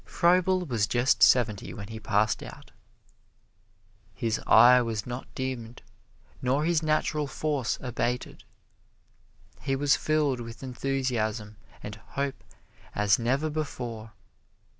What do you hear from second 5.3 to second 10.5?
dimmed nor his natural force abated" he was filled